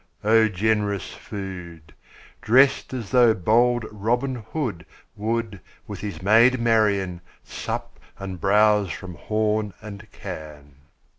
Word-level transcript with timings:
O 0.23 0.47
generous 0.47 1.11
food! 1.13 1.93
Drest 2.41 2.91
as 2.91 3.11
though 3.11 3.35
bold 3.35 3.85
Robin 3.91 4.33
Hood 4.33 4.83
10 5.15 5.25
Would, 5.27 5.59
with 5.85 5.99
his 5.99 6.23
maid 6.23 6.59
Marian, 6.59 7.21
Sup 7.43 7.99
and 8.17 8.41
bowse 8.41 8.89
from 8.89 9.13
horn 9.13 9.75
and 9.79 10.11
can. 10.11 10.77